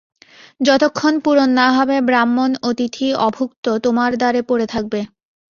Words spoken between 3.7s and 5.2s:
তোমার দ্বারে পড়ে থাকবে।